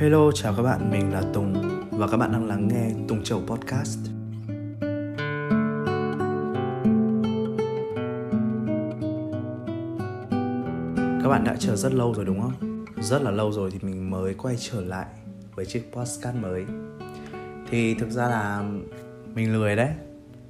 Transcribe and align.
Hello, 0.00 0.32
chào 0.32 0.54
các 0.56 0.62
bạn, 0.62 0.90
mình 0.90 1.12
là 1.12 1.22
Tùng 1.34 1.54
và 1.90 2.06
các 2.06 2.16
bạn 2.16 2.32
đang 2.32 2.48
lắng 2.48 2.68
nghe 2.68 2.90
Tùng 3.08 3.24
Chầu 3.24 3.42
Podcast. 3.46 3.98
Các 11.22 11.28
bạn 11.28 11.44
đã 11.44 11.56
chờ 11.58 11.76
rất 11.76 11.94
lâu 11.94 12.14
rồi 12.14 12.24
đúng 12.24 12.40
không? 12.40 12.84
Rất 13.00 13.22
là 13.22 13.30
lâu 13.30 13.52
rồi 13.52 13.70
thì 13.70 13.78
mình 13.82 14.10
mới 14.10 14.34
quay 14.34 14.56
trở 14.58 14.80
lại 14.80 15.06
với 15.54 15.66
chiếc 15.66 15.92
podcast 15.92 16.36
mới. 16.36 16.64
Thì 17.70 17.94
thực 17.94 18.10
ra 18.10 18.28
là 18.28 18.64
mình 19.34 19.52
lười 19.52 19.76
đấy. 19.76 19.90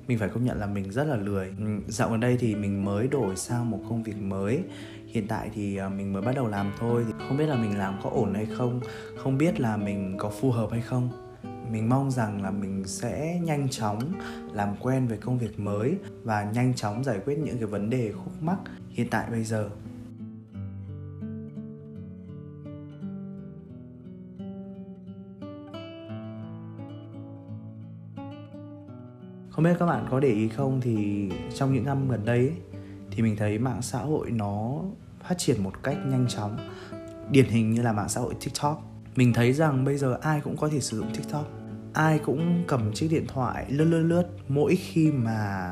Mình 0.08 0.18
phải 0.18 0.28
công 0.28 0.44
nhận 0.44 0.58
là 0.58 0.66
mình 0.66 0.90
rất 0.90 1.04
là 1.04 1.16
lười. 1.16 1.46
Ừ, 1.58 1.64
dạo 1.88 2.10
gần 2.10 2.20
đây 2.20 2.36
thì 2.40 2.54
mình 2.54 2.84
mới 2.84 3.08
đổi 3.08 3.36
sang 3.36 3.70
một 3.70 3.80
công 3.88 4.02
việc 4.02 4.16
mới. 4.22 4.62
Hiện 5.06 5.26
tại 5.28 5.50
thì 5.54 5.76
à, 5.76 5.88
mình 5.88 6.12
mới 6.12 6.22
bắt 6.22 6.34
đầu 6.34 6.48
làm 6.48 6.72
thôi. 6.78 7.04
Thì 7.06 7.12
không 7.28 7.36
biết 7.36 7.46
là 7.46 7.56
mình 7.56 7.78
làm 7.78 8.00
có 8.02 8.10
ổn 8.10 8.34
hay 8.34 8.46
không 8.46 8.80
không 9.16 9.38
biết 9.38 9.60
là 9.60 9.76
mình 9.76 10.14
có 10.18 10.30
phù 10.30 10.50
hợp 10.50 10.68
hay 10.70 10.80
không. 10.80 11.10
Mình 11.72 11.88
mong 11.88 12.10
rằng 12.10 12.42
là 12.42 12.50
mình 12.50 12.84
sẽ 12.86 13.40
nhanh 13.44 13.68
chóng 13.68 14.00
làm 14.52 14.76
quen 14.80 15.08
với 15.08 15.18
công 15.18 15.38
việc 15.38 15.60
mới 15.60 15.94
và 16.22 16.50
nhanh 16.54 16.74
chóng 16.74 17.04
giải 17.04 17.18
quyết 17.24 17.38
những 17.38 17.58
cái 17.58 17.66
vấn 17.66 17.90
đề 17.90 18.12
khúc 18.12 18.42
mắc 18.42 18.56
hiện 18.90 19.06
tại 19.10 19.30
bây 19.30 19.44
giờ. 19.44 19.70
Không 29.58 29.64
biết 29.64 29.76
các 29.78 29.86
bạn 29.86 30.06
có 30.10 30.20
để 30.20 30.28
ý 30.28 30.48
không 30.48 30.80
thì 30.80 31.28
trong 31.54 31.74
những 31.74 31.84
năm 31.84 32.08
gần 32.08 32.24
đây 32.24 32.38
ấy, 32.38 32.52
thì 33.10 33.22
mình 33.22 33.36
thấy 33.36 33.58
mạng 33.58 33.82
xã 33.82 33.98
hội 33.98 34.30
nó 34.30 34.80
phát 35.28 35.34
triển 35.38 35.62
một 35.62 35.82
cách 35.82 35.96
nhanh 36.06 36.26
chóng. 36.28 36.56
Điển 37.30 37.44
hình 37.44 37.70
như 37.70 37.82
là 37.82 37.92
mạng 37.92 38.08
xã 38.08 38.20
hội 38.20 38.34
tiktok. 38.40 38.82
Mình 39.16 39.32
thấy 39.32 39.52
rằng 39.52 39.84
bây 39.84 39.98
giờ 39.98 40.18
ai 40.22 40.40
cũng 40.40 40.56
có 40.56 40.68
thể 40.68 40.80
sử 40.80 40.96
dụng 40.98 41.10
tiktok. 41.14 41.50
Ai 41.92 42.18
cũng 42.18 42.64
cầm 42.66 42.92
chiếc 42.92 43.08
điện 43.10 43.24
thoại 43.28 43.66
lướt 43.68 43.84
lướt 43.84 44.02
lướt 44.02 44.24
mỗi 44.48 44.76
khi 44.76 45.12
mà 45.12 45.70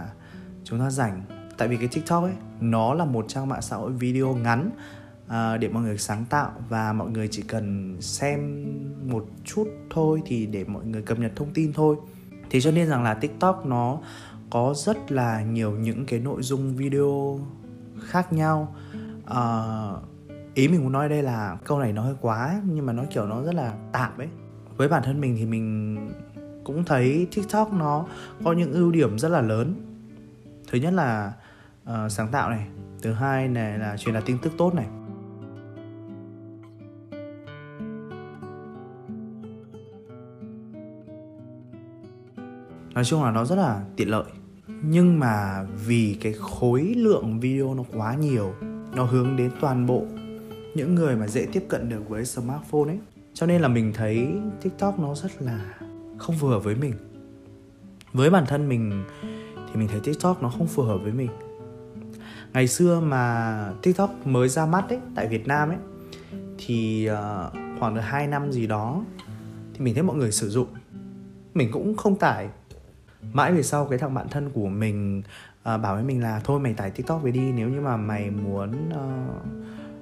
chúng 0.64 0.78
ta 0.78 0.90
rảnh. 0.90 1.22
Tại 1.58 1.68
vì 1.68 1.76
cái 1.76 1.88
tiktok 1.88 2.22
ấy 2.22 2.34
nó 2.60 2.94
là 2.94 3.04
một 3.04 3.24
trang 3.28 3.48
mạng 3.48 3.62
xã 3.62 3.76
hội 3.76 3.92
video 3.92 4.34
ngắn 4.34 4.70
à, 5.28 5.56
để 5.56 5.68
mọi 5.68 5.82
người 5.82 5.98
sáng 5.98 6.24
tạo 6.30 6.52
và 6.68 6.92
mọi 6.92 7.10
người 7.10 7.28
chỉ 7.30 7.42
cần 7.42 7.96
xem 8.00 8.66
một 9.04 9.26
chút 9.44 9.68
thôi 9.90 10.22
thì 10.26 10.46
để 10.46 10.64
mọi 10.64 10.84
người 10.84 11.02
cập 11.02 11.18
nhật 11.18 11.32
thông 11.36 11.52
tin 11.54 11.72
thôi 11.72 11.96
thế 12.50 12.60
cho 12.60 12.70
nên 12.70 12.88
rằng 12.88 13.02
là 13.02 13.14
tiktok 13.14 13.66
nó 13.66 13.98
có 14.50 14.74
rất 14.76 15.12
là 15.12 15.42
nhiều 15.42 15.70
những 15.70 16.06
cái 16.06 16.20
nội 16.20 16.42
dung 16.42 16.76
video 16.76 17.40
khác 18.00 18.32
nhau. 18.32 18.74
Uh, 19.30 20.02
ý 20.54 20.68
mình 20.68 20.82
muốn 20.82 20.92
nói 20.92 21.08
đây 21.08 21.22
là 21.22 21.56
câu 21.64 21.78
này 21.78 21.92
nó 21.92 22.02
hơi 22.02 22.14
quá 22.20 22.60
nhưng 22.64 22.86
mà 22.86 22.92
nó 22.92 23.04
kiểu 23.10 23.26
nó 23.26 23.42
rất 23.42 23.54
là 23.54 23.74
tạp 23.92 24.18
ấy. 24.18 24.28
Với 24.76 24.88
bản 24.88 25.02
thân 25.02 25.20
mình 25.20 25.36
thì 25.38 25.46
mình 25.46 25.96
cũng 26.64 26.84
thấy 26.84 27.26
tiktok 27.34 27.72
nó 27.72 28.06
có 28.44 28.52
những 28.52 28.72
ưu 28.72 28.90
điểm 28.90 29.18
rất 29.18 29.28
là 29.28 29.40
lớn. 29.40 29.74
Thứ 30.70 30.78
nhất 30.78 30.92
là 30.92 31.32
uh, 31.84 32.12
sáng 32.12 32.28
tạo 32.28 32.50
này. 32.50 32.66
Thứ 33.02 33.12
hai 33.12 33.48
này 33.48 33.78
là 33.78 33.96
truyền 33.96 34.14
đạt 34.14 34.24
tin 34.26 34.38
tức 34.38 34.52
tốt 34.58 34.74
này. 34.74 34.86
Nói 42.96 43.04
chung 43.04 43.24
là 43.24 43.30
nó 43.30 43.44
rất 43.44 43.56
là 43.56 43.82
tiện 43.96 44.10
lợi. 44.10 44.24
Nhưng 44.82 45.18
mà 45.18 45.66
vì 45.86 46.16
cái 46.20 46.32
khối 46.32 46.82
lượng 46.82 47.40
video 47.40 47.74
nó 47.74 47.84
quá 47.92 48.14
nhiều 48.14 48.54
nó 48.94 49.04
hướng 49.04 49.36
đến 49.36 49.50
toàn 49.60 49.86
bộ 49.86 50.04
những 50.74 50.94
người 50.94 51.16
mà 51.16 51.26
dễ 51.26 51.46
tiếp 51.52 51.64
cận 51.68 51.88
được 51.88 52.08
với 52.08 52.24
smartphone 52.24 52.86
ấy. 52.86 52.98
Cho 53.34 53.46
nên 53.46 53.62
là 53.62 53.68
mình 53.68 53.92
thấy 53.92 54.28
tiktok 54.62 54.98
nó 54.98 55.14
rất 55.14 55.42
là 55.42 55.74
không 56.18 56.36
phù 56.40 56.48
hợp 56.48 56.64
với 56.64 56.74
mình. 56.74 56.92
Với 58.12 58.30
bản 58.30 58.46
thân 58.46 58.68
mình 58.68 59.04
thì 59.56 59.72
mình 59.74 59.88
thấy 59.88 60.00
tiktok 60.00 60.42
nó 60.42 60.48
không 60.48 60.66
phù 60.66 60.82
hợp 60.82 60.98
với 61.02 61.12
mình. 61.12 61.30
Ngày 62.52 62.68
xưa 62.68 63.00
mà 63.00 63.72
tiktok 63.82 64.26
mới 64.26 64.48
ra 64.48 64.66
mắt 64.66 64.88
ấy 64.88 64.98
tại 65.14 65.28
việt 65.28 65.46
nam 65.46 65.68
ấy 65.68 65.78
thì 66.58 67.08
uh, 67.10 67.16
khoảng 67.78 67.94
được 67.94 68.00
2 68.00 68.26
năm 68.26 68.52
gì 68.52 68.66
đó 68.66 69.04
thì 69.74 69.80
mình 69.80 69.94
thấy 69.94 70.02
mọi 70.02 70.16
người 70.16 70.32
sử 70.32 70.50
dụng. 70.50 70.68
Mình 71.54 71.68
cũng 71.72 71.96
không 71.96 72.16
tải 72.16 72.48
mãi 73.32 73.52
về 73.52 73.62
sau 73.62 73.86
cái 73.86 73.98
thằng 73.98 74.14
bạn 74.14 74.28
thân 74.30 74.50
của 74.50 74.68
mình 74.68 75.18
uh, 75.18 75.64
bảo 75.64 75.94
với 75.94 76.04
mình 76.04 76.22
là 76.22 76.40
thôi 76.44 76.60
mày 76.60 76.74
tải 76.74 76.90
tiktok 76.90 77.22
về 77.22 77.30
đi 77.30 77.52
nếu 77.52 77.68
như 77.68 77.80
mà 77.80 77.96
mày 77.96 78.30
muốn 78.30 78.72
uh, 78.90 79.56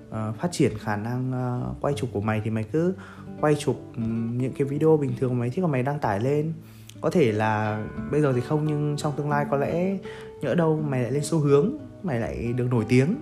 uh, 0.09 0.41
phát 0.41 0.49
triển 0.53 0.73
khả 0.79 0.97
năng 0.97 1.31
uh, 1.31 1.77
quay 1.81 1.95
chụp 1.97 2.11
của 2.13 2.21
mày 2.21 2.41
thì 2.45 2.51
mày 2.51 2.65
cứ 2.65 2.95
quay 3.41 3.55
chụp 3.55 3.77
ừ, 3.97 4.03
những 4.33 4.53
cái 4.53 4.69
video 4.69 4.97
bình 4.97 5.13
thường 5.21 5.31
mà 5.31 5.41
mày 5.41 5.51
thích 5.51 5.63
mà 5.63 5.69
mày 5.69 5.83
đăng 5.83 5.99
tải 5.99 6.21
lên. 6.21 6.53
Có 7.01 7.11
thể 7.11 7.33
là 7.33 7.85
bây 8.11 8.21
giờ 8.21 8.33
thì 8.33 8.41
không 8.41 8.67
nhưng 8.67 8.97
trong 8.97 9.13
tương 9.17 9.31
lai 9.31 9.47
có 9.51 9.57
lẽ 9.57 9.97
nhỡ 10.41 10.55
đâu 10.55 10.83
mày 10.89 11.03
lại 11.03 11.13
lên 11.13 11.25
xu 11.25 11.39
hướng 11.39 11.73
mày 12.03 12.21
lại 12.21 12.53
được 12.53 12.67
nổi 12.71 12.85
tiếng. 12.89 13.17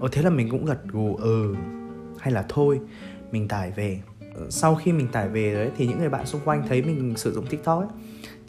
Ồ 0.00 0.08
thế 0.08 0.22
là 0.22 0.30
mình 0.30 0.48
cũng 0.50 0.64
gật 0.64 0.84
gù 0.84 1.16
ừ 1.16 1.54
hay 2.18 2.32
là 2.32 2.44
thôi 2.48 2.80
mình 3.32 3.48
tải 3.48 3.70
về. 3.70 4.00
Sau 4.48 4.74
khi 4.74 4.92
mình 4.92 5.08
tải 5.12 5.28
về 5.28 5.54
đấy 5.54 5.70
thì 5.76 5.86
những 5.86 5.98
người 5.98 6.08
bạn 6.08 6.26
xung 6.26 6.40
quanh 6.44 6.62
thấy 6.68 6.82
mình 6.82 7.16
sử 7.16 7.32
dụng 7.32 7.46
tiktok 7.46 7.78
ấy 7.78 7.88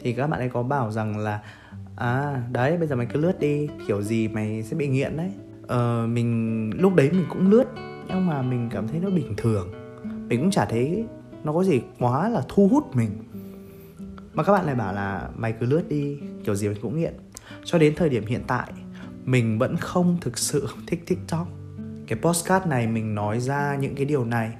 thì 0.06 0.12
các 0.12 0.26
bạn 0.26 0.40
ấy 0.40 0.48
có 0.48 0.62
bảo 0.62 0.90
rằng 0.90 1.18
là 1.18 1.40
à 1.96 2.42
đấy 2.52 2.76
bây 2.76 2.88
giờ 2.88 2.96
mày 2.96 3.06
cứ 3.06 3.20
lướt 3.20 3.40
đi 3.40 3.68
kiểu 3.86 4.02
gì 4.02 4.28
mày 4.28 4.62
sẽ 4.62 4.76
bị 4.76 4.88
nghiện 4.88 5.16
đấy. 5.16 5.30
Ờ, 5.66 6.06
mình 6.08 6.70
lúc 6.74 6.94
đấy 6.94 7.10
mình 7.12 7.26
cũng 7.28 7.50
lướt 7.50 7.64
nhưng 8.08 8.26
mà 8.26 8.42
mình 8.42 8.68
cảm 8.72 8.88
thấy 8.88 9.00
nó 9.00 9.10
bình 9.10 9.34
thường. 9.36 9.72
Mình 10.28 10.40
cũng 10.40 10.50
chả 10.50 10.64
thấy 10.64 11.04
nó 11.44 11.52
có 11.52 11.64
gì 11.64 11.80
quá 11.98 12.28
là 12.28 12.42
thu 12.48 12.68
hút 12.68 12.96
mình. 12.96 13.10
Mà 14.34 14.42
các 14.42 14.52
bạn 14.52 14.66
lại 14.66 14.74
bảo 14.74 14.94
là 14.94 15.28
mày 15.36 15.52
cứ 15.52 15.66
lướt 15.66 15.82
đi 15.88 16.18
kiểu 16.44 16.54
gì 16.54 16.68
mình 16.68 16.78
cũng 16.82 16.98
nghiện. 16.98 17.14
Cho 17.64 17.78
đến 17.78 17.94
thời 17.96 18.08
điểm 18.08 18.26
hiện 18.26 18.42
tại 18.46 18.72
mình 19.24 19.58
vẫn 19.58 19.76
không 19.76 20.16
thực 20.20 20.38
sự 20.38 20.68
thích 20.86 21.02
tiktok. 21.06 21.48
Cái 22.06 22.18
postcard 22.22 22.66
này 22.66 22.86
mình 22.86 23.14
nói 23.14 23.40
ra 23.40 23.76
những 23.76 23.94
cái 23.94 24.04
điều 24.04 24.24
này 24.24 24.52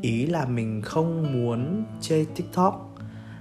ý 0.00 0.26
là 0.26 0.46
mình 0.46 0.82
không 0.82 1.32
muốn 1.32 1.84
chơi 2.00 2.26
tiktok 2.36 2.94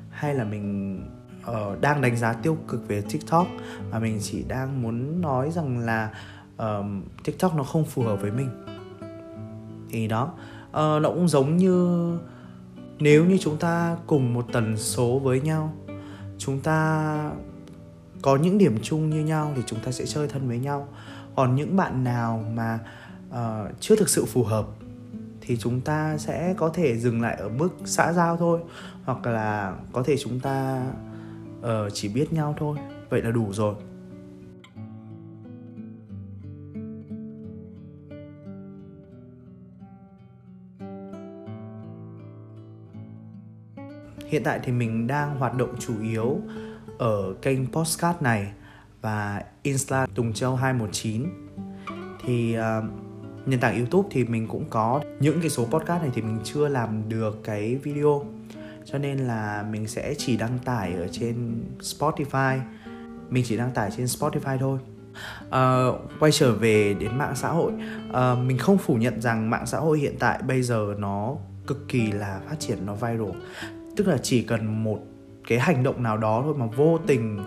hay 0.10 0.36
là 0.36 0.44
mình 0.44 1.00
uh, 1.48 1.82
đang 1.82 2.02
đánh 2.02 2.18
giá 2.18 2.34
tiêu 2.34 2.58
cực 2.68 2.88
về 2.88 3.02
tiktok 3.02 3.48
mà 3.92 4.00
mình 4.00 4.20
chỉ 4.22 4.44
đang 4.48 4.82
muốn 4.82 5.22
nói 5.22 5.52
rằng 5.52 5.80
là 5.80 6.10
uh, 6.62 6.86
tiktok 7.24 7.56
nó 7.56 7.64
không 7.64 7.86
phù 7.86 8.04
hợp 8.04 8.22
với 8.22 8.32
mình. 8.32 8.50
Thì 9.90 10.08
đó. 10.08 10.34
Uh, 10.70 10.74
nó 10.74 11.10
cũng 11.10 11.28
giống 11.28 11.58
như 11.58 12.18
nếu 13.00 13.26
như 13.26 13.38
chúng 13.38 13.58
ta 13.58 13.98
cùng 14.08 14.34
một 14.34 14.46
tần 14.54 14.78
số 14.78 15.20
với 15.20 15.42
nhau 15.42 15.74
chúng 16.38 16.60
ta 16.60 17.32
có 18.22 18.36
những 18.36 18.58
điểm 18.58 18.78
chung 18.82 19.10
như 19.10 19.20
nhau 19.20 19.54
thì 19.56 19.62
chúng 19.66 19.80
ta 19.80 19.92
sẽ 19.92 20.06
chơi 20.06 20.28
thân 20.28 20.48
với 20.48 20.60
nhau. 20.60 20.88
Còn 21.36 21.56
những 21.56 21.76
bạn 21.76 22.04
nào 22.04 22.44
mà 22.54 22.80
uh, 23.30 23.80
chưa 23.80 23.96
thực 23.96 24.10
sự 24.10 24.26
phù 24.26 24.44
hợp 24.44 24.66
thì 25.42 25.58
chúng 25.58 25.82
ta 25.82 26.18
sẽ 26.18 26.54
có 26.58 26.70
thể 26.70 26.98
dừng 26.98 27.22
lại 27.22 27.36
ở 27.40 27.50
mức 27.50 27.70
xã 27.86 28.14
giao 28.14 28.38
thôi 28.38 28.60
hoặc 29.04 29.26
là 29.26 29.76
có 29.92 30.04
thể 30.04 30.18
chúng 30.18 30.40
ta 30.40 30.86
ờ, 31.62 31.90
chỉ 31.90 32.08
biết 32.08 32.34
nhau 32.34 32.56
thôi. 32.58 32.78
Vậy 33.10 33.22
là 33.22 33.32
đủ 33.32 33.54
rồi. 33.54 33.76
Hiện 44.30 44.44
tại 44.44 44.60
thì 44.64 44.72
mình 44.72 45.08
đang 45.08 45.40
hoạt 45.40 45.58
động 45.58 45.76
chủ 45.80 45.94
yếu 46.02 46.40
ở 46.98 47.34
kênh 47.42 47.72
Postcard 47.72 48.22
này 48.22 48.52
và 49.02 49.44
Insta 49.64 50.06
Tùng 50.16 50.34
Châu 50.34 50.56
219 50.56 51.26
thì 52.26 52.58
uh, 52.58 52.84
nền 53.46 53.60
tảng 53.60 53.78
YouTube 53.78 54.10
thì 54.12 54.24
mình 54.24 54.48
cũng 54.48 54.66
có. 54.70 55.02
Những 55.20 55.40
cái 55.42 55.50
số 55.50 55.66
podcast 55.66 56.02
này 56.02 56.12
thì 56.14 56.22
mình 56.22 56.40
chưa 56.44 56.68
làm 56.68 57.10
được 57.10 57.44
cái 57.44 57.76
video 57.76 58.26
cho 58.92 58.98
nên 58.98 59.18
là 59.18 59.66
mình 59.72 59.88
sẽ 59.88 60.14
chỉ 60.18 60.38
đăng 60.38 60.60
tải 60.60 60.94
ở 60.94 61.08
trên 61.12 61.64
Spotify. 61.80 62.60
Mình 63.30 63.44
chỉ 63.48 63.58
đăng 63.58 63.72
tải 63.72 63.92
trên 63.98 64.06
Spotify 64.06 64.58
thôi. 64.58 64.80
Uh, 65.48 66.02
quay 66.20 66.32
trở 66.32 66.54
về 66.54 66.94
đến 67.00 67.18
mạng 67.18 67.36
xã 67.36 67.50
hội. 67.50 67.72
Uh, 68.10 68.38
mình 68.46 68.58
không 68.58 68.78
phủ 68.78 68.96
nhận 68.96 69.22
rằng 69.22 69.50
mạng 69.50 69.66
xã 69.66 69.78
hội 69.80 70.00
hiện 70.00 70.16
tại 70.20 70.42
bây 70.48 70.62
giờ 70.62 70.96
nó 70.98 71.36
cực 71.68 71.88
kỳ 71.88 72.12
là 72.12 72.40
phát 72.50 72.60
triển 72.60 72.86
nó 72.86 72.94
viral. 72.94 73.30
Tức 73.96 74.08
là 74.08 74.18
chỉ 74.18 74.42
cần 74.42 74.84
một 74.84 75.00
cái 75.48 75.60
hành 75.60 75.84
động 75.84 76.04
nào 76.04 76.18
đó 76.18 76.42
thôi 76.44 76.54
mà 76.58 76.66
vô 76.66 77.00
tình 77.08 77.40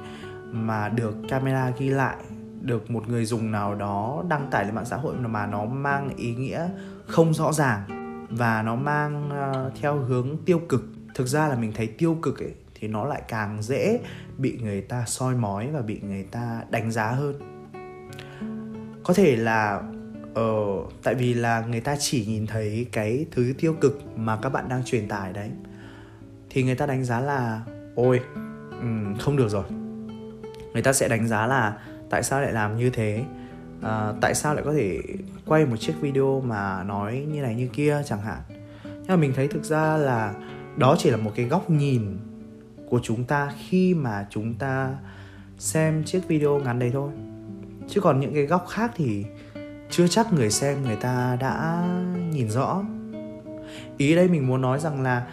mà 0.52 0.88
được 0.88 1.16
camera 1.28 1.72
ghi 1.78 1.88
lại 1.88 2.16
được 2.60 2.90
một 2.90 3.08
người 3.08 3.24
dùng 3.24 3.50
nào 3.50 3.74
đó 3.74 4.24
đăng 4.28 4.50
tải 4.50 4.64
lên 4.64 4.74
mạng 4.74 4.84
xã 4.84 4.96
hội 4.96 5.14
mà 5.16 5.46
nó 5.46 5.64
mang 5.64 6.16
ý 6.16 6.34
nghĩa 6.34 6.68
không 7.06 7.34
rõ 7.34 7.52
ràng 7.52 7.82
và 8.30 8.62
nó 8.62 8.76
mang 8.76 9.30
uh, 9.30 9.72
theo 9.80 9.96
hướng 9.96 10.36
tiêu 10.44 10.60
cực 10.68 10.84
thực 11.14 11.26
ra 11.26 11.49
là 11.49 11.56
mình 11.56 11.73
thấy 11.75 11.87
tiêu 11.87 12.19
cực 12.23 12.38
ấy 12.38 12.55
thì 12.75 12.88
nó 12.88 13.05
lại 13.05 13.23
càng 13.29 13.62
dễ 13.62 14.00
bị 14.38 14.59
người 14.62 14.81
ta 14.81 15.05
soi 15.06 15.35
mói 15.35 15.69
và 15.73 15.81
bị 15.82 16.00
người 16.03 16.23
ta 16.23 16.62
đánh 16.70 16.91
giá 16.91 17.11
hơn. 17.11 17.38
Có 19.05 19.14
thể 19.14 19.37
là 19.37 19.82
ờ, 20.35 20.53
tại 21.03 21.14
vì 21.14 21.35
là 21.35 21.61
người 21.61 21.81
ta 21.81 21.97
chỉ 21.99 22.26
nhìn 22.26 22.47
thấy 22.47 22.87
cái 22.93 23.26
thứ 23.31 23.53
tiêu 23.59 23.76
cực 23.81 24.00
mà 24.17 24.37
các 24.43 24.49
bạn 24.49 24.69
đang 24.69 24.85
truyền 24.85 25.09
tải 25.09 25.32
đấy 25.32 25.50
thì 26.50 26.62
người 26.62 26.75
ta 26.75 26.87
đánh 26.87 27.05
giá 27.05 27.20
là 27.20 27.62
ôi 27.94 28.20
um, 28.81 29.19
không 29.19 29.37
được 29.37 29.49
rồi. 29.49 29.64
Người 30.73 30.82
ta 30.82 30.93
sẽ 30.93 31.09
đánh 31.09 31.29
giá 31.29 31.47
là 31.47 31.79
tại 32.11 32.23
sao 32.23 32.41
lại 32.41 32.53
làm 32.53 32.76
như 32.76 32.91
thế? 32.91 33.25
Uh, 33.79 34.17
tại 34.20 34.35
sao 34.35 34.55
lại 34.55 34.64
có 34.64 34.73
thể 34.73 35.00
quay 35.47 35.67
một 35.67 35.76
chiếc 35.76 35.94
video 36.00 36.41
mà 36.41 36.82
nói 36.82 37.26
như 37.32 37.43
này 37.43 37.55
như 37.55 37.69
kia 37.73 38.03
chẳng 38.06 38.23
hạn? 38.23 38.41
Nhưng 38.85 39.09
mà 39.09 39.17
mình 39.17 39.32
thấy 39.37 39.49
thực 39.49 39.64
ra 39.64 39.97
là 39.97 40.35
đó 40.76 40.96
chỉ 40.98 41.10
là 41.10 41.16
một 41.16 41.32
cái 41.34 41.46
góc 41.46 41.70
nhìn 41.70 42.19
của 42.88 43.00
chúng 43.02 43.24
ta 43.24 43.52
khi 43.69 43.94
mà 43.94 44.26
chúng 44.30 44.54
ta 44.54 44.94
xem 45.58 46.04
chiếc 46.04 46.28
video 46.28 46.58
ngắn 46.58 46.78
đấy 46.78 46.90
thôi. 46.92 47.10
Chứ 47.88 48.00
còn 48.00 48.20
những 48.20 48.34
cái 48.34 48.46
góc 48.46 48.66
khác 48.69 48.92
thì 48.96 49.24
chưa 49.90 50.08
chắc 50.08 50.32
người 50.32 50.50
xem 50.50 50.82
người 50.82 50.96
ta 50.96 51.36
đã 51.40 51.86
nhìn 52.30 52.50
rõ. 52.50 52.84
Ý 53.96 54.14
đây 54.14 54.28
mình 54.28 54.46
muốn 54.46 54.60
nói 54.60 54.78
rằng 54.78 55.02
là 55.02 55.26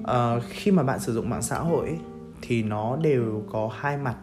uh, 0.00 0.42
khi 0.48 0.70
mà 0.70 0.82
bạn 0.82 1.00
sử 1.00 1.12
dụng 1.12 1.30
mạng 1.30 1.42
xã 1.42 1.58
hội 1.58 1.86
ấy, 1.86 1.98
thì 2.42 2.62
nó 2.62 2.96
đều 2.96 3.44
có 3.52 3.70
hai 3.78 3.96
mặt 3.96 4.16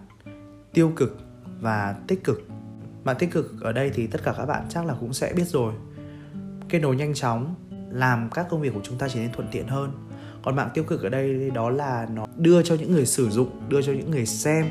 tiêu 0.74 0.92
cực 0.96 1.20
và 1.62 1.96
tích 2.08 2.24
cực. 2.24 2.48
Bạn 3.04 3.16
tích 3.20 3.32
cực 3.32 3.62
ở 3.62 3.72
đây 3.72 3.92
thì 3.94 4.08
tất 4.08 4.24
cả 4.24 4.34
các 4.38 4.46
bạn 4.46 4.66
chắc 4.70 4.86
là 4.86 4.96
cũng 5.00 5.14
sẽ 5.14 5.34
biết 5.36 5.48
rồi. 5.48 5.74
Kết 6.70 6.80
nối 6.80 6.96
nhanh 6.96 7.14
chóng 7.14 7.56
làm 7.92 8.30
các 8.30 8.48
công 8.50 8.62
việc 8.62 8.74
của 8.74 8.82
chúng 8.84 8.98
ta 8.98 9.10
trở 9.10 9.20
nên 9.20 9.32
thuận 9.32 9.48
tiện 9.52 9.68
hơn 9.68 9.92
còn 10.44 10.56
mạng 10.56 10.70
tiêu 10.74 10.84
cực 10.84 11.04
ở 11.04 11.10
đây 11.10 11.52
đó 11.52 11.70
là 11.70 12.08
nó 12.14 12.26
đưa 12.38 12.64
cho 12.64 12.76
những 12.76 12.92
người 12.92 13.06
sử 13.06 13.30
dụng 13.30 13.70
đưa 13.70 13.82
cho 13.82 13.94
những 13.94 14.12
người 14.12 14.26
xem. 14.26 14.66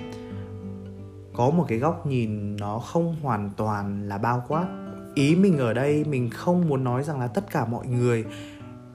Có 1.34 1.50
một 1.50 1.64
cái 1.68 1.78
góc 1.78 2.06
nhìn 2.06 2.56
nó 2.56 2.78
không 2.78 3.16
hoàn 3.22 3.50
toàn 3.56 4.08
là 4.08 4.18
bao 4.18 4.44
quát. 4.48 4.66
Ý 5.14 5.36
mình 5.36 5.58
ở 5.58 5.74
đây 5.74 6.04
mình 6.04 6.30
không 6.30 6.68
muốn 6.68 6.84
nói 6.84 7.04
rằng 7.04 7.20
là 7.20 7.26
tất 7.26 7.50
cả 7.50 7.66
mọi 7.66 7.86
người 7.86 8.24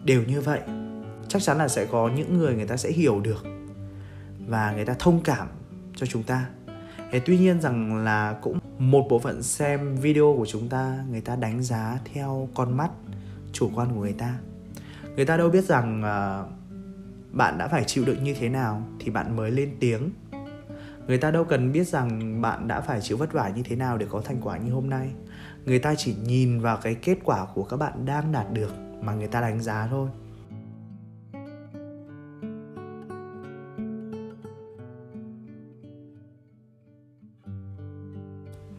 đều 0.04 0.24
như 0.24 0.42
vậy. 0.42 0.60
Chắc 1.28 1.42
chắn 1.42 1.58
là 1.58 1.68
sẽ 1.68 1.86
có 1.86 2.10
những 2.16 2.38
người 2.38 2.56
người 2.56 2.68
ta 2.68 2.78
sẽ 2.78 2.92
hiểu 2.92 3.20
được 3.20 3.46
và 4.48 4.72
người 4.72 4.86
ta 4.86 4.96
thông 5.00 5.22
cảm 5.24 5.48
cho 5.96 6.06
chúng 6.06 6.24
ta. 6.24 6.46
Thế 7.12 7.22
tuy 7.26 7.38
nhiên 7.38 7.62
rằng 7.62 8.04
là 8.04 8.36
cũng 8.42 8.60
một 8.80 9.08
bộ 9.10 9.20
phận 9.20 9.44
xem 9.44 9.96
video 9.96 10.36
của 10.38 10.46
chúng 10.46 10.70
ta 10.70 10.98
người 11.12 11.22
ta 11.22 11.36
đánh 11.36 11.64
giá 11.64 12.00
theo 12.14 12.50
con 12.56 12.78
mắt 12.78 12.90
chủ 13.54 13.70
quan 13.76 13.90
của 13.96 14.02
người 14.02 14.14
ta. 14.14 14.38
Người 15.16 15.26
ta 15.26 15.38
đâu 15.38 15.50
biết 15.50 15.66
rằng 15.66 16.04
uh, 16.04 16.65
bạn 17.36 17.58
đã 17.58 17.68
phải 17.68 17.84
chịu 17.84 18.06
đựng 18.06 18.24
như 18.24 18.34
thế 18.40 18.50
nào 18.50 18.82
thì 19.00 19.12
bạn 19.12 19.36
mới 19.36 19.52
lên 19.52 19.78
tiếng. 19.80 20.10
Người 21.08 21.18
ta 21.18 21.32
đâu 21.32 21.44
cần 21.44 21.72
biết 21.72 21.88
rằng 21.88 22.42
bạn 22.42 22.68
đã 22.68 22.82
phải 22.82 23.02
chịu 23.02 23.18
vất 23.18 23.34
vả 23.34 23.50
như 23.50 23.64
thế 23.64 23.76
nào 23.76 23.98
để 23.98 24.06
có 24.10 24.22
thành 24.22 24.42
quả 24.42 24.58
như 24.58 24.72
hôm 24.72 24.90
nay. 24.90 25.10
Người 25.66 25.80
ta 25.80 25.96
chỉ 25.96 26.16
nhìn 26.24 26.60
vào 26.60 26.78
cái 26.82 26.96
kết 26.96 27.18
quả 27.24 27.46
của 27.54 27.64
các 27.64 27.78
bạn 27.78 28.06
đang 28.06 28.32
đạt 28.32 28.54
được 28.54 28.72
mà 29.02 29.14
người 29.14 29.28
ta 29.28 29.42
đánh 29.42 29.62
giá 29.62 29.88
thôi. 29.88 30.10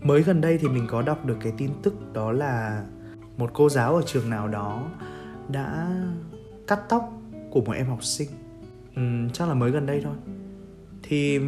Mới 0.03 0.23
gần 0.23 0.41
đây 0.41 0.58
thì 0.58 0.69
mình 0.69 0.87
có 0.91 1.03
đọc 1.03 1.25
được 1.25 1.37
cái 1.41 1.53
tin 1.58 1.70
tức 1.82 2.12
đó 2.12 2.32
là 2.32 2.85
một 3.37 3.50
cô 3.55 3.69
giáo 3.69 3.97
ở 3.97 4.03
trường 4.06 4.31
nào 4.31 4.49
đó 4.49 4.88
đã 5.49 5.97
cắt 6.67 6.81
tóc 6.88 7.12
của 7.50 7.61
một 7.61 7.73
em 7.73 7.87
học 7.87 8.05
sinh 8.05 8.29
um, 8.96 9.31
chắc 9.31 9.48
là 9.48 9.54
mới 9.54 9.70
gần 9.70 9.87
đây 9.87 10.00
thôi. 10.04 10.14
Thì 11.02 11.40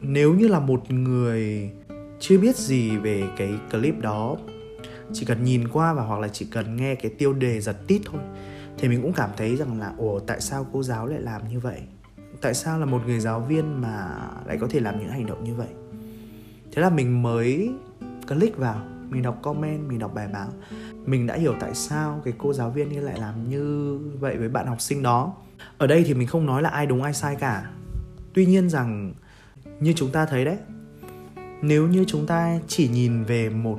nếu 0.00 0.34
như 0.34 0.48
là 0.48 0.60
một 0.60 0.90
người 0.90 1.70
chưa 2.20 2.38
biết 2.38 2.56
gì 2.56 2.96
về 2.96 3.24
cái 3.36 3.54
clip 3.70 4.00
đó 4.00 4.36
chỉ 5.12 5.26
cần 5.26 5.44
nhìn 5.44 5.68
qua 5.68 5.92
và 5.92 6.02
hoặc 6.02 6.20
là 6.20 6.28
chỉ 6.28 6.46
cần 6.52 6.76
nghe 6.76 6.94
cái 6.94 7.10
tiêu 7.18 7.32
đề 7.32 7.60
giật 7.60 7.76
tít 7.86 8.02
thôi 8.04 8.20
thì 8.78 8.88
mình 8.88 9.02
cũng 9.02 9.12
cảm 9.12 9.30
thấy 9.36 9.56
rằng 9.56 9.80
là 9.80 9.92
ồ 9.98 10.18
tại 10.18 10.40
sao 10.40 10.66
cô 10.72 10.82
giáo 10.82 11.06
lại 11.06 11.20
làm 11.20 11.48
như 11.48 11.60
vậy? 11.60 11.80
Tại 12.40 12.54
sao 12.54 12.78
là 12.78 12.86
một 12.86 13.02
người 13.06 13.20
giáo 13.20 13.40
viên 13.40 13.80
mà 13.80 14.20
lại 14.46 14.58
có 14.60 14.66
thể 14.70 14.80
làm 14.80 14.98
những 14.98 15.08
hành 15.08 15.26
động 15.26 15.44
như 15.44 15.54
vậy? 15.54 15.68
Thế 16.72 16.82
là 16.82 16.90
mình 16.90 17.22
mới 17.22 17.70
click 18.28 18.56
vào 18.56 18.80
mình 19.08 19.22
đọc 19.22 19.38
comment 19.42 19.88
mình 19.88 19.98
đọc 19.98 20.14
bài 20.14 20.28
báo. 20.32 20.48
Mình 21.06 21.26
đã 21.26 21.34
hiểu 21.34 21.54
tại 21.60 21.74
sao 21.74 22.20
cái 22.24 22.34
cô 22.38 22.52
giáo 22.52 22.70
viên 22.70 22.88
ấy 22.88 23.02
lại 23.02 23.20
làm 23.20 23.48
như 23.50 23.98
vậy 24.20 24.36
với 24.36 24.48
bạn 24.48 24.66
học 24.66 24.80
sinh 24.80 25.02
đó 25.02 25.34
ở 25.78 25.86
đây 25.86 26.04
thì 26.06 26.14
mình 26.14 26.28
không 26.28 26.46
nói 26.46 26.62
là 26.62 26.68
ai 26.68 26.86
đúng, 26.86 27.02
ai 27.02 27.14
sai 27.14 27.36
cả. 27.36 27.70
Tuy 28.32 28.46
nhiên 28.46 28.70
rằng, 28.70 29.14
như 29.80 29.92
chúng 29.96 30.10
ta 30.10 30.26
thấy 30.26 30.44
đấy, 30.44 30.58
nếu 31.62 31.88
như 31.88 32.04
chúng 32.06 32.26
ta 32.26 32.58
chỉ 32.68 32.88
nhìn 32.88 33.24
về 33.24 33.48
một 33.48 33.78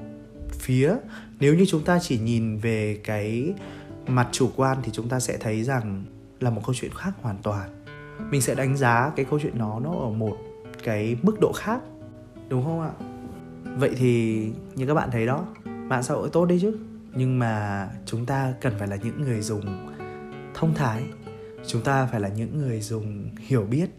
phía, 0.51 0.95
nếu 1.39 1.55
như 1.55 1.65
chúng 1.67 1.83
ta 1.83 1.99
chỉ 2.01 2.19
nhìn 2.19 2.57
về 2.57 2.99
cái 3.03 3.53
mặt 4.07 4.27
chủ 4.31 4.49
quan 4.55 4.77
thì 4.83 4.91
chúng 4.91 5.09
ta 5.09 5.19
sẽ 5.19 5.37
thấy 5.37 5.63
rằng 5.63 6.03
là 6.39 6.49
một 6.49 6.61
câu 6.65 6.75
chuyện 6.75 6.91
khác 6.95 7.11
hoàn 7.21 7.37
toàn. 7.43 7.69
Mình 8.31 8.41
sẽ 8.41 8.55
đánh 8.55 8.77
giá 8.77 9.11
cái 9.15 9.25
câu 9.29 9.39
chuyện 9.39 9.57
nó 9.57 9.79
nó 9.79 9.91
ở 9.91 10.09
một 10.09 10.37
cái 10.83 11.17
mức 11.21 11.39
độ 11.41 11.51
khác, 11.55 11.81
đúng 12.49 12.63
không 12.63 12.81
ạ? 12.81 12.91
Vậy 13.77 13.91
thì 13.97 14.41
như 14.75 14.87
các 14.87 14.93
bạn 14.93 15.09
thấy 15.11 15.25
đó, 15.25 15.45
mạng 15.65 16.03
xã 16.03 16.13
hội 16.13 16.29
tốt 16.29 16.45
đấy 16.45 16.59
chứ. 16.61 16.77
Nhưng 17.15 17.39
mà 17.39 17.87
chúng 18.05 18.25
ta 18.25 18.53
cần 18.61 18.73
phải 18.79 18.87
là 18.87 18.95
những 18.95 19.21
người 19.21 19.41
dùng 19.41 19.91
thông 20.53 20.73
thái 20.73 21.03
chúng 21.67 21.81
ta 21.81 22.05
phải 22.05 22.21
là 22.21 22.29
những 22.29 22.57
người 22.57 22.81
dùng 22.81 23.29
hiểu 23.37 23.63
biết 23.63 23.89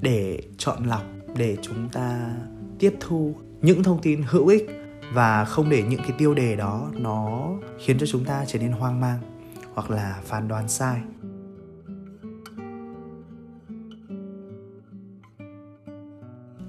để 0.00 0.42
chọn 0.58 0.84
lọc 0.84 1.02
để 1.36 1.56
chúng 1.62 1.88
ta 1.88 2.36
tiếp 2.78 2.94
thu 3.00 3.34
những 3.62 3.82
thông 3.82 4.02
tin 4.02 4.22
hữu 4.26 4.46
ích 4.46 4.66
và 5.12 5.44
không 5.44 5.70
để 5.70 5.82
những 5.82 6.00
cái 6.00 6.12
tiêu 6.18 6.34
đề 6.34 6.56
đó 6.56 6.90
nó 6.92 7.50
khiến 7.84 7.98
cho 7.98 8.06
chúng 8.06 8.24
ta 8.24 8.44
trở 8.46 8.58
nên 8.58 8.72
hoang 8.72 9.00
mang 9.00 9.18
hoặc 9.74 9.90
là 9.90 10.20
phán 10.24 10.48
đoán 10.48 10.68
sai. 10.68 11.00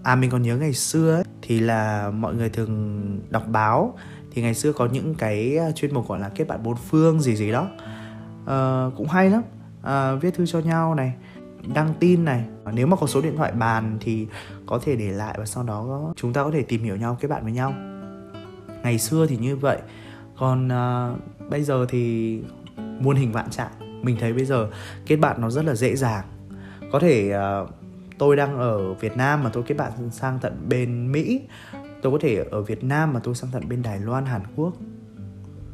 À 0.04 0.16
mình 0.16 0.30
còn 0.30 0.42
nhớ 0.42 0.58
ngày 0.58 0.74
xưa 0.74 1.16
ấy, 1.16 1.24
thì 1.42 1.60
là 1.60 2.12
mọi 2.12 2.36
người 2.36 2.50
thường 2.50 3.22
đọc 3.30 3.44
báo. 3.48 3.98
Thì 4.32 4.42
ngày 4.42 4.54
xưa 4.54 4.74
có 4.74 4.86
những 4.86 5.16
cái 5.16 5.58
à, 5.58 5.72
chuyên 5.72 5.94
mục 5.94 6.08
gọi 6.08 6.20
là 6.20 6.30
kết 6.30 6.46
bạn 6.48 6.64
bốn 6.64 6.76
phương 6.76 7.22
gì 7.22 7.36
gì 7.36 7.52
đó. 7.52 7.70
Uh, 8.44 8.98
cũng 8.98 9.08
hay 9.08 9.30
lắm 9.30 9.44
uh, 9.86 10.22
viết 10.22 10.34
thư 10.34 10.46
cho 10.46 10.60
nhau 10.60 10.96
này 10.96 11.14
đăng 11.74 11.94
tin 12.00 12.26
này. 12.26 12.46
Nếu 12.74 12.88
mà 12.88 12.96
có 12.96 13.08
số 13.08 13.22
điện 13.22 13.38
thoại 13.38 13.52
bàn 13.52 13.98
thì 14.02 14.28
có 14.66 14.80
thể 14.84 14.96
để 14.96 15.12
lại 15.12 15.36
và 15.38 15.46
sau 15.46 15.64
đó 15.64 16.14
chúng 16.16 16.34
ta 16.34 16.44
có 16.44 16.52
thể 16.52 16.62
tìm 16.62 16.84
hiểu 16.84 16.96
nhau 16.96 17.18
kết 17.20 17.28
bạn 17.28 17.44
với 17.44 17.52
nhau. 17.52 17.74
Ngày 18.84 19.00
xưa 19.00 19.26
thì 19.28 19.38
như 19.38 19.56
vậy. 19.56 19.78
Còn 20.38 20.68
uh, 20.68 21.50
bây 21.50 21.64
giờ 21.64 21.86
thì 21.90 22.40
muôn 22.78 23.16
hình 23.16 23.32
vạn 23.32 23.50
trạng. 23.50 24.02
Mình 24.02 24.18
thấy 24.20 24.34
bây 24.34 24.46
giờ 24.46 24.70
kết 25.06 25.16
bạn 25.16 25.42
nó 25.42 25.50
rất 25.50 25.66
là 25.66 25.76
dễ 25.76 25.96
dàng. 25.96 26.26
Có 26.92 27.00
thể 27.00 27.34
uh, 27.64 27.70
tôi 28.18 28.36
đang 28.36 28.58
ở 28.58 28.94
Việt 28.94 29.18
Nam 29.18 29.44
mà 29.44 29.50
tôi 29.54 29.64
kết 29.64 29.76
bạn 29.76 29.92
sang 30.12 30.40
tận 30.42 30.66
bên 30.70 31.12
Mỹ. 31.12 31.42
Tôi 32.02 32.12
có 32.12 32.18
thể 32.22 32.46
ở 32.52 32.62
Việt 32.62 32.84
Nam 32.84 33.14
mà 33.14 33.20
tôi 33.24 33.36
sang 33.36 33.50
tận 33.54 33.70
bên 33.70 33.82
Đài 33.82 34.00
Loan 34.00 34.26
Hàn 34.26 34.42
Quốc. 34.56 34.74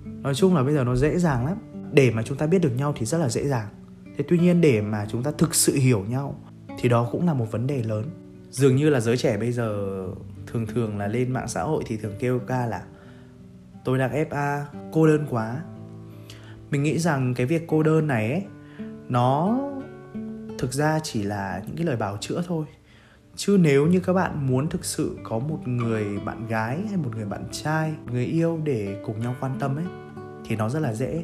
Nói 0.06 0.36
chung 0.36 0.56
là 0.56 0.64
bây 0.64 0.74
giờ 0.74 0.84
nó 0.84 0.96
dễ 0.96 1.20
dàng 1.20 1.46
lắm. 1.46 1.58
Để 1.92 2.12
mà 2.12 2.24
chúng 2.24 2.38
ta 2.38 2.48
biết 2.48 2.60
được 2.60 2.72
nhau 2.78 2.94
thì 2.98 3.06
rất 3.06 3.18
là 3.18 3.30
dễ 3.30 3.48
dàng 3.48 3.68
thế 4.18 4.26
tuy 4.28 4.40
nhiên 4.40 4.62
để 4.62 4.82
mà 4.82 5.06
chúng 5.10 5.24
ta 5.24 5.32
thực 5.38 5.56
sự 5.56 5.76
hiểu 5.76 6.06
nhau, 6.10 6.40
thì 6.80 6.90
đó 6.90 7.10
cũng 7.12 7.28
là 7.28 7.34
một 7.34 7.52
vấn 7.52 7.68
đề 7.68 7.84
lớn. 7.84 8.06
Dường 8.50 8.76
như 8.76 8.90
là 8.90 9.00
giới 9.00 9.18
trẻ 9.18 9.38
bây 9.38 9.52
giờ 9.52 10.02
thường 10.48 10.66
thường 10.66 10.98
là 10.98 11.08
lên 11.08 11.32
mạng 11.32 11.48
xã 11.48 11.64
hội 11.64 11.84
thì 11.88 11.98
thường 11.98 12.16
kêu 12.20 12.40
ca 12.40 12.66
là, 12.66 12.84
tôi 13.86 13.98
đang 13.98 14.12
fa 14.30 14.62
cô 14.92 15.08
đơn 15.08 15.26
quá. 15.30 15.62
Mình 16.72 16.84
nghĩ 16.84 17.00
rằng 17.00 17.34
cái 17.34 17.46
việc 17.46 17.64
cô 17.68 17.84
đơn 17.84 18.08
này 18.08 18.32
ấy, 18.32 18.44
nó 19.10 19.60
thực 20.60 20.74
ra 20.74 21.00
chỉ 21.04 21.24
là 21.24 21.64
những 21.68 21.76
cái 21.76 21.86
lời 21.86 21.96
bào 21.96 22.18
chữa 22.18 22.44
thôi. 22.48 22.66
Chứ 23.36 23.58
nếu 23.62 23.88
như 23.88 24.00
các 24.00 24.14
bạn 24.14 24.48
muốn 24.48 24.70
thực 24.70 24.86
sự 24.86 25.18
có 25.24 25.40
một 25.40 25.68
người 25.68 26.20
bạn 26.26 26.48
gái 26.48 26.80
hay 26.88 26.98
một 26.98 27.16
người 27.16 27.26
bạn 27.26 27.44
trai, 27.52 27.94
người 28.12 28.26
yêu 28.26 28.60
để 28.64 29.02
cùng 29.06 29.20
nhau 29.20 29.36
quan 29.40 29.56
tâm 29.60 29.76
ấy, 29.76 29.86
thì 30.46 30.56
nó 30.56 30.70
rất 30.70 30.80
là 30.80 30.94
dễ 30.94 31.24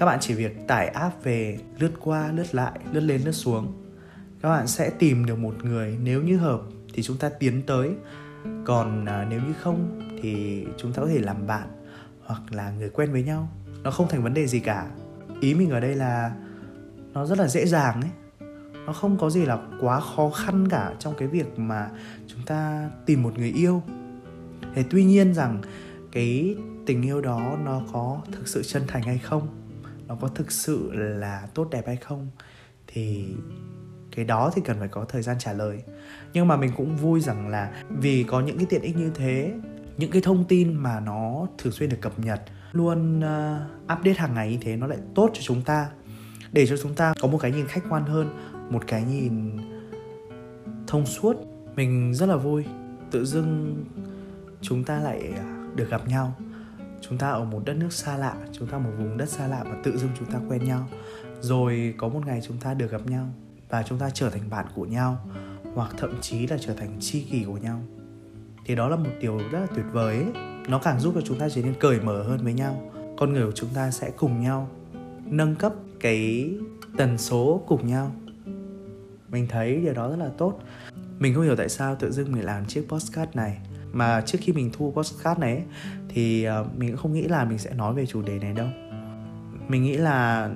các 0.00 0.06
bạn 0.06 0.18
chỉ 0.20 0.34
việc 0.34 0.66
tải 0.68 0.88
app 0.88 1.24
về 1.24 1.58
lướt 1.78 1.90
qua 2.00 2.32
lướt 2.32 2.54
lại 2.54 2.80
lướt 2.92 3.00
lên 3.00 3.22
lướt 3.22 3.32
xuống. 3.32 3.72
Các 4.42 4.48
bạn 4.48 4.66
sẽ 4.66 4.90
tìm 4.90 5.26
được 5.26 5.38
một 5.38 5.64
người 5.64 5.98
nếu 6.02 6.22
như 6.22 6.36
hợp 6.36 6.60
thì 6.94 7.02
chúng 7.02 7.16
ta 7.16 7.28
tiến 7.28 7.62
tới. 7.66 7.90
Còn 8.64 9.04
à, 9.04 9.26
nếu 9.30 9.40
như 9.40 9.52
không 9.60 10.00
thì 10.22 10.64
chúng 10.76 10.92
ta 10.92 11.02
có 11.02 11.08
thể 11.08 11.18
làm 11.18 11.46
bạn 11.46 11.68
hoặc 12.24 12.42
là 12.50 12.70
người 12.70 12.90
quen 12.90 13.12
với 13.12 13.22
nhau. 13.22 13.48
Nó 13.82 13.90
không 13.90 14.08
thành 14.08 14.22
vấn 14.22 14.34
đề 14.34 14.46
gì 14.46 14.60
cả. 14.60 14.86
Ý 15.40 15.54
mình 15.54 15.70
ở 15.70 15.80
đây 15.80 15.94
là 15.94 16.32
nó 17.12 17.26
rất 17.26 17.38
là 17.38 17.48
dễ 17.48 17.66
dàng 17.66 18.00
ấy. 18.00 18.10
Nó 18.86 18.92
không 18.92 19.18
có 19.18 19.30
gì 19.30 19.44
là 19.46 19.58
quá 19.80 20.00
khó 20.00 20.30
khăn 20.30 20.68
cả 20.68 20.92
trong 20.98 21.14
cái 21.18 21.28
việc 21.28 21.58
mà 21.58 21.90
chúng 22.26 22.40
ta 22.46 22.90
tìm 23.06 23.22
một 23.22 23.38
người 23.38 23.52
yêu. 23.52 23.82
Thế 24.74 24.84
tuy 24.90 25.04
nhiên 25.04 25.34
rằng 25.34 25.62
cái 26.12 26.56
tình 26.86 27.02
yêu 27.02 27.20
đó 27.20 27.56
nó 27.64 27.82
có 27.92 28.20
thực 28.32 28.48
sự 28.48 28.62
chân 28.62 28.82
thành 28.86 29.02
hay 29.02 29.18
không? 29.18 29.59
Nó 30.10 30.16
có 30.20 30.28
thực 30.28 30.52
sự 30.52 30.90
là 30.92 31.48
tốt 31.54 31.68
đẹp 31.70 31.86
hay 31.86 31.96
không 31.96 32.30
thì 32.86 33.26
cái 34.16 34.24
đó 34.24 34.50
thì 34.54 34.62
cần 34.64 34.78
phải 34.78 34.88
có 34.88 35.04
thời 35.04 35.22
gian 35.22 35.38
trả 35.38 35.52
lời. 35.52 35.82
Nhưng 36.32 36.48
mà 36.48 36.56
mình 36.56 36.70
cũng 36.76 36.96
vui 36.96 37.20
rằng 37.20 37.48
là 37.48 37.82
vì 37.88 38.24
có 38.24 38.40
những 38.40 38.56
cái 38.56 38.66
tiện 38.70 38.82
ích 38.82 38.96
như 38.96 39.10
thế 39.14 39.52
những 39.96 40.10
cái 40.10 40.22
thông 40.22 40.44
tin 40.44 40.74
mà 40.74 41.00
nó 41.00 41.46
thường 41.58 41.72
xuyên 41.72 41.90
được 41.90 41.96
cập 42.00 42.18
nhật 42.18 42.40
luôn 42.72 43.18
uh, 43.18 43.92
update 43.92 44.14
hàng 44.14 44.34
ngày 44.34 44.50
như 44.50 44.58
thế 44.60 44.76
nó 44.76 44.86
lại 44.86 44.98
tốt 45.14 45.30
cho 45.34 45.40
chúng 45.42 45.62
ta 45.62 45.90
để 46.52 46.66
cho 46.66 46.76
chúng 46.76 46.94
ta 46.94 47.14
có 47.20 47.28
một 47.28 47.38
cái 47.38 47.52
nhìn 47.52 47.66
khách 47.66 47.84
quan 47.90 48.04
hơn 48.04 48.28
một 48.70 48.82
cái 48.86 49.02
nhìn 49.02 49.58
thông 50.86 51.06
suốt. 51.06 51.36
Mình 51.76 52.14
rất 52.14 52.26
là 52.26 52.36
vui 52.36 52.64
tự 53.10 53.24
dưng 53.24 53.84
chúng 54.60 54.84
ta 54.84 55.00
lại 55.00 55.32
à, 55.36 55.66
được 55.74 55.90
gặp 55.90 56.08
nhau 56.08 56.34
chúng 57.00 57.18
ta 57.18 57.30
ở 57.30 57.44
một 57.44 57.62
đất 57.64 57.76
nước 57.76 57.92
xa 57.92 58.16
lạ, 58.16 58.36
chúng 58.52 58.68
ta 58.68 58.78
một 58.78 58.90
vùng 58.98 59.16
đất 59.16 59.28
xa 59.28 59.46
lạ 59.46 59.64
và 59.64 59.76
tự 59.84 59.96
dưng 59.98 60.10
chúng 60.18 60.30
ta 60.32 60.38
quen 60.48 60.64
nhau. 60.64 60.88
Rồi 61.40 61.94
có 61.98 62.08
một 62.08 62.26
ngày 62.26 62.40
chúng 62.42 62.56
ta 62.56 62.74
được 62.74 62.90
gặp 62.90 63.06
nhau 63.06 63.26
và 63.68 63.82
chúng 63.82 63.98
ta 63.98 64.10
trở 64.10 64.30
thành 64.30 64.50
bạn 64.50 64.66
của 64.74 64.84
nhau, 64.84 65.28
hoặc 65.74 65.90
thậm 65.98 66.20
chí 66.20 66.46
là 66.46 66.56
trở 66.60 66.74
thành 66.74 66.96
tri 67.00 67.22
kỷ 67.22 67.44
của 67.44 67.56
nhau. 67.56 67.80
Thì 68.66 68.74
đó 68.74 68.88
là 68.88 68.96
một 68.96 69.10
điều 69.20 69.38
rất 69.38 69.60
là 69.60 69.66
tuyệt 69.74 69.86
vời 69.92 70.16
ấy. 70.16 70.26
nó 70.68 70.78
càng 70.78 71.00
giúp 71.00 71.12
cho 71.14 71.20
chúng 71.20 71.38
ta 71.38 71.48
trở 71.48 71.62
nên 71.62 71.74
cởi 71.80 72.00
mở 72.00 72.22
hơn 72.22 72.40
với 72.44 72.52
nhau. 72.52 72.90
Con 73.18 73.32
người 73.32 73.46
của 73.46 73.52
chúng 73.54 73.70
ta 73.74 73.90
sẽ 73.90 74.10
cùng 74.10 74.40
nhau 74.40 74.68
nâng 75.24 75.56
cấp 75.56 75.72
cái 76.00 76.50
tần 76.96 77.18
số 77.18 77.62
cùng 77.66 77.86
nhau. 77.86 78.12
Mình 79.28 79.46
thấy 79.48 79.80
điều 79.80 79.94
đó 79.94 80.08
rất 80.08 80.16
là 80.16 80.30
tốt. 80.38 80.60
Mình 81.18 81.34
không 81.34 81.44
hiểu 81.44 81.56
tại 81.56 81.68
sao 81.68 81.96
tự 81.96 82.10
dưng 82.10 82.32
mình 82.32 82.44
làm 82.44 82.66
chiếc 82.66 82.88
postcard 82.88 83.36
này 83.36 83.58
mà 83.92 84.22
trước 84.26 84.38
khi 84.40 84.52
mình 84.52 84.70
thu 84.72 84.92
postcard 84.96 85.40
này 85.40 85.54
ấy, 85.54 85.64
thì 86.08 86.44
ờ, 86.44 86.64
mình 86.76 86.88
cũng 86.88 86.96
không 86.96 87.12
nghĩ 87.12 87.22
là 87.22 87.44
mình 87.44 87.58
sẽ 87.58 87.74
nói 87.74 87.94
về 87.94 88.06
chủ 88.06 88.22
đề 88.22 88.38
này 88.38 88.52
đâu. 88.52 88.68
Mình 89.68 89.82
nghĩ 89.82 89.96
là 89.96 90.50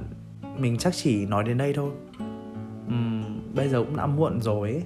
mình 0.59 0.79
chắc 0.79 0.95
chỉ 0.95 1.27
nói 1.27 1.45
đến 1.45 1.59
đây 1.59 1.73
thôi. 1.73 1.91
Uhm, 2.87 3.55
bây 3.55 3.69
giờ 3.69 3.79
cũng 3.79 3.97
đã 3.97 4.07
muộn 4.07 4.41
rồi 4.41 4.71
ấy. 4.71 4.83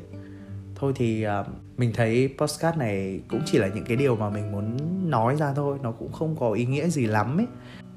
thôi 0.75 0.93
thì 0.97 1.27
uh, 1.27 1.47
mình 1.79 1.93
thấy 1.95 2.35
postcard 2.39 2.79
này 2.79 3.21
cũng 3.29 3.41
chỉ 3.47 3.59
là 3.59 3.69
những 3.69 3.85
cái 3.85 3.97
điều 3.97 4.17
mà 4.17 4.31
mình 4.31 4.53
muốn 4.53 4.77
nói 5.11 5.37
ra 5.37 5.53
thôi. 5.57 5.79
Nó 5.83 5.93
cũng 5.93 6.13
không 6.13 6.37
có 6.37 6.53
ý 6.53 6.67
nghĩa 6.67 6.89
gì 6.89 7.07
lắm 7.07 7.41
ấy. 7.41 7.47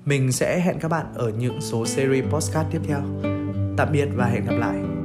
Mình 0.06 0.32
sẽ 0.32 0.60
hẹn 0.60 0.80
các 0.80 0.88
bạn 0.88 1.06
ở 1.16 1.30
những 1.30 1.62
số 1.62 1.86
series 1.86 2.26
postcard 2.26 2.70
tiếp 2.72 2.82
theo. 2.88 3.02
Tạm 3.78 3.88
biệt 3.92 4.08
và 4.16 4.26
hẹn 4.26 4.46
gặp 4.46 4.56
lại. 4.56 5.01